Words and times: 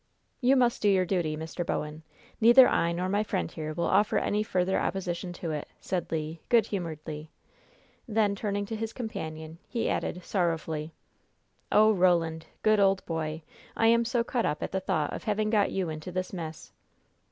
"You 0.39 0.55
must 0.55 0.81
do 0.81 0.89
your 0.89 1.05
duty, 1.05 1.37
Mr. 1.37 1.63
Bowen. 1.63 2.01
Neither 2.41 2.67
I 2.67 2.91
nor 2.91 3.07
my 3.07 3.21
friend 3.21 3.51
here 3.51 3.71
will 3.71 3.85
offer 3.85 4.17
any 4.17 4.41
further 4.41 4.79
opposition 4.79 5.31
to 5.33 5.51
it," 5.51 5.67
said 5.79 6.11
Le, 6.11 6.37
good 6.49 6.65
humoredly. 6.65 7.29
Then, 8.07 8.33
turning 8.35 8.65
to 8.65 8.75
his 8.75 8.93
companion, 8.93 9.59
he 9.69 9.91
added, 9.91 10.23
sorrowfully: 10.23 10.95
"Oh, 11.71 11.91
Roland, 11.93 12.47
good, 12.63 12.79
old 12.79 13.05
boy, 13.05 13.43
I 13.77 13.89
am 13.89 14.03
so 14.03 14.23
cut 14.23 14.43
up 14.43 14.63
at 14.63 14.71
the 14.71 14.79
thought 14.79 15.13
of 15.13 15.25
having 15.25 15.51
got 15.51 15.69
you 15.71 15.89
into 15.89 16.11
this 16.11 16.33
mess!" 16.33 16.71